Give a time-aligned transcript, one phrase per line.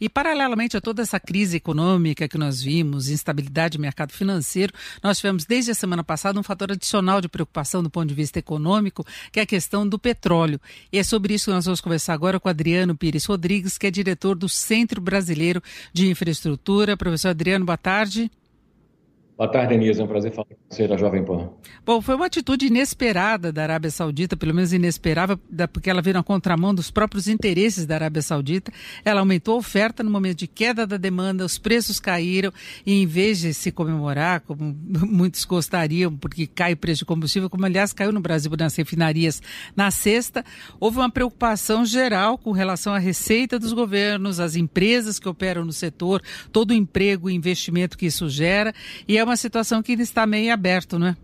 [0.00, 5.18] E, paralelamente a toda essa crise econômica que nós vimos, instabilidade do mercado financeiro, nós
[5.18, 9.04] tivemos desde a semana passada um fator adicional de preocupação do ponto de vista econômico,
[9.32, 10.60] que é a questão do petróleo.
[10.92, 13.90] E é sobre isso que nós vamos conversar agora com Adriano Pires Rodrigues, que é
[13.90, 16.96] diretor do Centro Brasileiro de Infraestrutura.
[16.96, 18.30] Professor Adriano, boa tarde.
[19.38, 20.00] Boa tarde, Denise.
[20.00, 21.48] É um prazer falar com você da Jovem Pan.
[21.86, 25.38] Bom, foi uma atitude inesperada da Arábia Saudita, pelo menos inesperável,
[25.72, 28.72] porque ela veio na contramão dos próprios interesses da Arábia Saudita.
[29.04, 32.52] Ela aumentou a oferta no momento de queda da demanda, os preços caíram
[32.84, 34.60] e, em vez de se comemorar, como
[35.06, 39.40] muitos gostariam, porque cai o preço de combustível, como aliás caiu no Brasil nas refinarias
[39.76, 40.44] na sexta,
[40.80, 45.72] houve uma preocupação geral com relação à receita dos governos, às empresas que operam no
[45.72, 46.20] setor,
[46.50, 48.74] todo o emprego e investimento que isso gera.
[49.06, 51.16] E é uma situação que ainda está meio aberto, não é?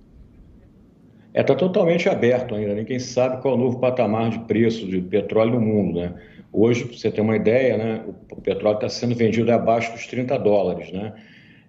[1.35, 2.75] É, está totalmente aberto ainda.
[2.75, 6.15] Ninguém sabe qual é o novo patamar de preço de petróleo no mundo, né?
[6.53, 10.39] Hoje, para você ter uma ideia, né, o petróleo está sendo vendido abaixo dos 30
[10.39, 11.13] dólares, né?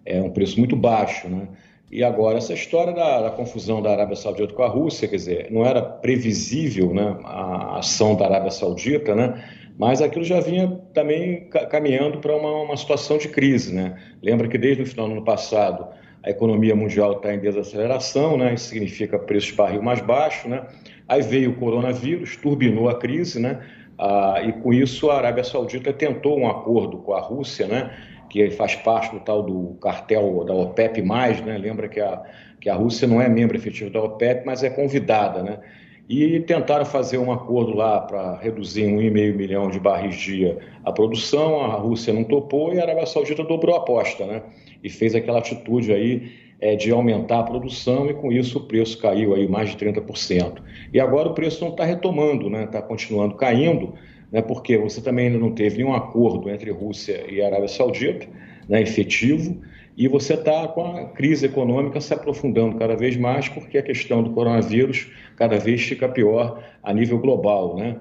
[0.05, 1.47] É um preço muito baixo, né?
[1.91, 5.47] E agora, essa história da, da, confusão da Arábia Saudita com a Rússia, quer dizer,
[5.49, 9.43] não era previsível né, a ação da Arábia Saudita, né?
[9.77, 13.99] Mas aquilo já vinha também caminhando para uma, uma situação de crise, né?
[14.21, 15.87] Lembra que desde o final do ano passado
[16.25, 18.55] a economia mundial está em desaceleração, né?
[18.55, 20.49] isso significa preço de barril mais baixo.
[20.49, 20.63] Né?
[21.07, 23.61] Aí veio o coronavírus, turbinou a crise, né?
[23.97, 27.95] Ah, e com isso a Arábia Saudita tentou um acordo com a Rússia, né?
[28.27, 31.57] que faz parte do tal do cartel da OPEP+, né?
[31.59, 32.23] lembra que a,
[32.59, 35.43] que a Rússia não é membro efetivo da OPEP, mas é convidada.
[35.43, 35.59] Né?
[36.07, 40.91] E tentaram fazer um acordo lá para reduzir em 1,5 milhão de barris dia a
[40.91, 44.25] produção, a Rússia não topou e a Arábia Saudita dobrou a aposta.
[44.25, 44.43] Né?
[44.85, 48.99] e fez aquela atitude aí é, de aumentar a produção e com isso o preço
[48.99, 50.61] caiu aí mais de 30%.
[50.93, 52.65] E agora o preço não está retomando, né?
[52.65, 53.95] Está continuando caindo,
[54.31, 54.43] né?
[54.43, 58.27] Porque você também ainda não teve nenhum acordo entre Rússia e Arábia Saudita,
[58.69, 58.79] né?
[58.83, 59.59] Efetivo.
[59.97, 64.21] E você está com a crise econômica se aprofundando cada vez mais, porque a questão
[64.21, 67.77] do coronavírus cada vez fica pior a nível global.
[67.77, 67.95] Né?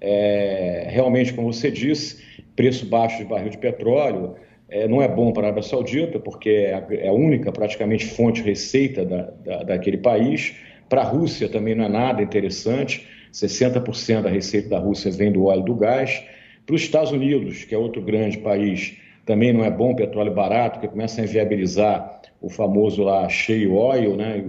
[0.00, 2.22] É, realmente, como você disse,
[2.54, 4.36] preço baixo de barril de petróleo,
[4.68, 8.40] é, não é bom para a Arábia Saudita, porque é a, é única praticamente fonte
[8.42, 10.54] receita da, da, daquele país.
[10.88, 15.46] Para a Rússia também não é nada interessante, 60% da receita da Rússia vem do
[15.46, 16.22] óleo e do gás.
[16.64, 20.80] Para os Estados Unidos, que é outro grande país, também não é bom petróleo barato,
[20.80, 24.44] que começa a inviabilizar o famoso lá shale oil, né,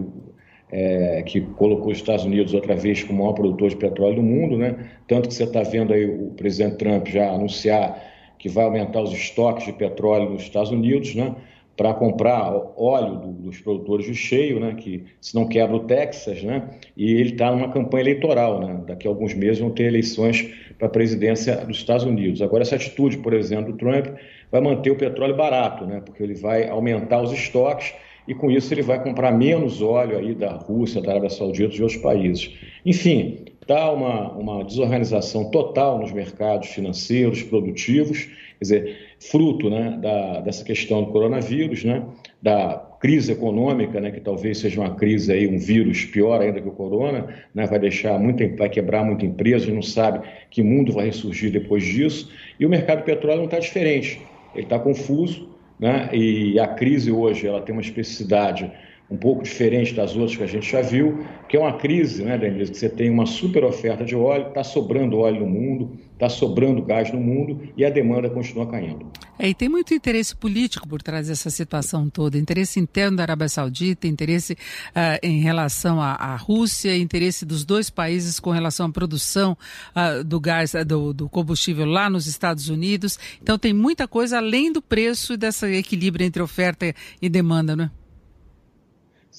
[0.72, 4.24] é, que colocou os Estados Unidos outra vez como o maior produtor de petróleo do
[4.24, 4.90] mundo, né?
[5.06, 8.02] Tanto que você está vendo aí o presidente Trump já anunciar
[8.40, 11.36] que vai aumentar os estoques de petróleo nos Estados Unidos, né?
[11.82, 16.44] Para comprar óleo do, dos produtores de cheio, né, que se não quebra o Texas,
[16.44, 20.48] né, e ele está numa campanha eleitoral, né, daqui a alguns meses vão ter eleições
[20.78, 22.40] para a presidência dos Estados Unidos.
[22.40, 24.10] Agora essa atitude, por exemplo, do Trump
[24.52, 27.96] vai manter o petróleo barato, né, porque ele vai aumentar os estoques
[28.28, 31.78] e com isso ele vai comprar menos óleo aí da Rússia, da Arábia Saudita e
[31.78, 32.54] de outros países.
[32.86, 40.42] Enfim, está uma, uma desorganização total nos mercados financeiros, produtivos, quer dizer, fruto né, da,
[40.42, 42.04] dessa questão do coronavírus, né,
[42.42, 46.68] da crise econômica, né, que talvez seja uma crise aí, um vírus pior ainda que
[46.68, 51.06] o corona, né, vai deixar muito, vai quebrar muita empresa, não sabe que mundo vai
[51.06, 54.22] ressurgir depois disso, e o mercado petróleo não está diferente,
[54.54, 55.50] ele está confuso,
[55.80, 58.70] né, e a crise hoje ela tem uma especificidade
[59.12, 62.38] um pouco diferente das outras que a gente já viu, que é uma crise, né,
[62.38, 66.30] Denise, que você tem uma super oferta de óleo, está sobrando óleo no mundo, está
[66.30, 69.12] sobrando gás no mundo e a demanda continua caindo.
[69.38, 73.50] É, e tem muito interesse político por trás dessa situação toda, interesse interno da Arábia
[73.50, 78.90] Saudita, interesse uh, em relação à, à, Rússia, interesse dos dois países com relação à
[78.90, 79.58] produção
[79.94, 83.20] uh, do gás, do, do combustível lá nos Estados Unidos.
[83.42, 87.86] Então tem muita coisa além do preço e desse equilíbrio entre oferta e demanda, não
[87.86, 88.01] é?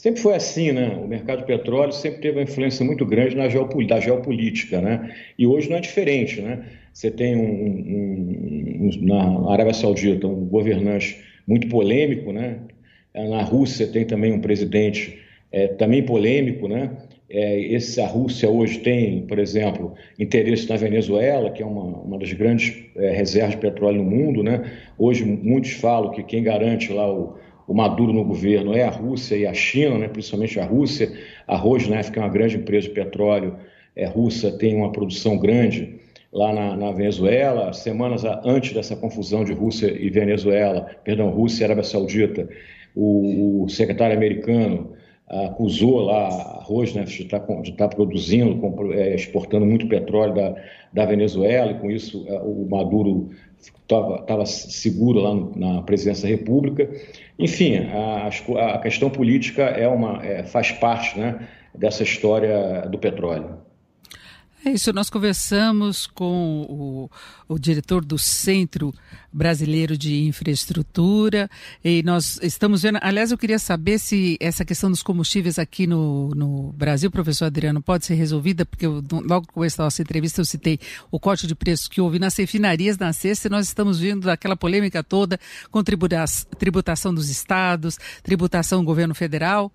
[0.02, 0.98] Sempre foi assim, né?
[1.00, 5.14] O mercado de petróleo sempre teve uma influência muito grande na geopol da geopolítica, né?
[5.38, 6.64] E hoje não é diferente, né?
[6.92, 12.58] Você tem um, um, um, na Arábia Saudita um governante muito polêmico, né?
[13.14, 15.20] Na Rússia tem também um presidente
[15.52, 16.90] é, também polêmico, né?
[17.31, 22.19] É, esse, a Rússia hoje tem, por exemplo, interesse na Venezuela, que é uma, uma
[22.19, 24.69] das grandes é, reservas de petróleo no mundo, né?
[24.98, 29.37] Hoje muitos falam que quem garante lá o o Maduro no governo é a Rússia
[29.37, 31.12] e a China, né, principalmente a Rússia.
[31.47, 33.56] A Rosneft, que é uma grande empresa de petróleo
[33.94, 36.00] é, russa, tem uma produção grande
[36.32, 37.73] lá na, na, Venezuela.
[37.73, 42.49] Semanas antes dessa confusão de Rússia e Venezuela, perdão, Rússia e Arábia Saudita,
[42.94, 44.93] o, o secretário americano
[45.28, 49.88] acusou lá a Rosneft né, de estar, tá de estar tá produzindo, é, exportando muito
[49.88, 50.54] petróleo da,
[50.92, 56.90] da Venezuela, e com isso é, o Maduro estava seguro lá na presidência da República.
[57.38, 58.28] Enfim, a,
[58.74, 63.58] a questão política é uma, é, faz parte né, dessa história do petróleo.
[64.64, 67.11] É isso, nós conversamos com o,
[67.53, 68.94] o, diretor do Centro
[69.32, 71.50] Brasileiro de Infraestrutura
[71.85, 73.00] e nós estamos vendo.
[73.03, 77.82] Aliás, eu queria saber se essa questão dos combustíveis aqui no, no Brasil, professor Adriano,
[77.82, 80.79] pode ser resolvida, porque eu, logo com essa nossa entrevista eu citei
[81.11, 84.56] o corte de preços que houve nas refinarias na sexta e nós estamos vendo aquela
[84.56, 85.41] polêmica toda
[85.73, 89.73] com tributação dos estados, tributação do governo federal.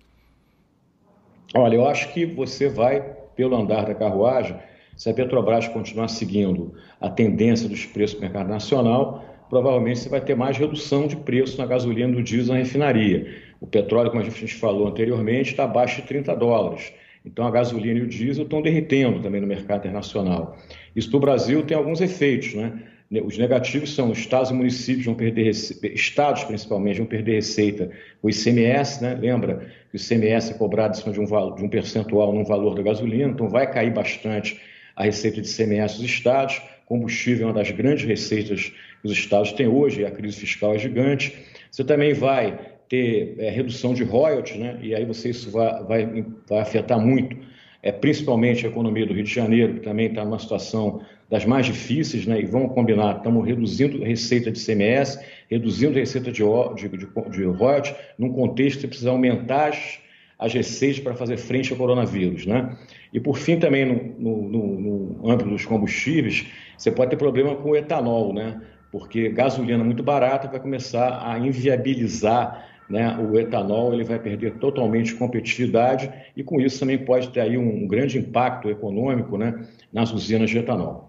[1.54, 3.02] Olha, eu acho que você vai,
[3.36, 4.56] pelo andar da carruagem,
[4.98, 10.20] se a Petrobras continuar seguindo a tendência dos preços do mercado nacional, provavelmente você vai
[10.20, 13.32] ter mais redução de preço na gasolina do diesel na refinaria.
[13.60, 16.92] O petróleo, como a gente falou anteriormente, está abaixo de 30 dólares.
[17.24, 20.58] Então a gasolina e o diesel estão derretendo também no mercado internacional.
[20.96, 22.82] Isso para o Brasil tem alguns efeitos, né?
[23.24, 27.90] Os negativos são estados e municípios vão perder estados principalmente vão perder receita.
[28.20, 29.14] O ICMS, né?
[29.14, 32.74] Lembra que o ICMS é cobrado em cima de um, de um percentual no valor
[32.74, 34.60] da gasolina, então vai cair bastante
[34.98, 39.52] a receita de CMS dos estados, combustível é uma das grandes receitas que os estados
[39.52, 41.32] têm hoje, a crise fiscal é gigante.
[41.70, 42.58] Você também vai
[42.88, 44.76] ter é, redução de royalties, né?
[44.82, 47.36] e aí você, isso vai, vai, vai afetar muito,
[47.80, 51.00] é, principalmente a economia do Rio de Janeiro, que também está numa situação
[51.30, 52.40] das mais difíceis, né?
[52.40, 57.94] e vamos combinar, estamos reduzindo receita de CMS, reduzindo receita de, de, de, de royalties,
[58.18, 60.00] num contexto que precisa aumentar as
[60.38, 62.46] as receitas para fazer frente ao coronavírus.
[62.46, 62.76] Né?
[63.12, 66.46] E, por fim, também no, no, no, âmbito dos combustíveis,
[66.76, 68.60] você pode ter problema com o etanol, né?
[68.92, 75.14] porque gasolina muito barata vai começar a inviabilizar né, o etanol, ele vai perder totalmente
[75.14, 80.48] competitividade e, com isso, também pode ter aí um grande impacto econômico né, nas usinas
[80.48, 81.08] de etanol.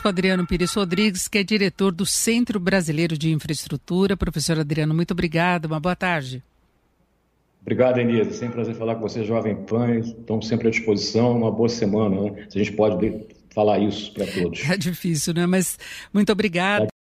[0.00, 4.16] Com Adriano Pires Rodrigues, que é diretor do Centro Brasileiro de Infraestrutura.
[4.16, 6.44] Professor Adriano, muito obrigado, uma boa tarde.
[7.66, 8.30] Obrigado, Enisa.
[8.30, 9.98] Sempre um prazer falar com você, Jovem Pan.
[9.98, 11.36] Estamos sempre à disposição.
[11.36, 12.46] Uma boa semana, né?
[12.48, 14.60] Se a gente pode falar isso para todos.
[14.70, 15.46] É difícil, né?
[15.46, 15.76] Mas
[16.14, 16.86] muito obrigado.